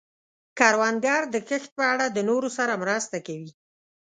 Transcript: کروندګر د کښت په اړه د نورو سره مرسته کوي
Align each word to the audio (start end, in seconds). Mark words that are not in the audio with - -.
کروندګر 0.57 1.21
د 1.33 1.35
کښت 1.47 1.69
په 1.77 1.83
اړه 1.93 2.05
د 2.11 2.17
نورو 2.29 2.49
سره 2.57 2.73
مرسته 2.83 3.17
کوي 3.27 3.51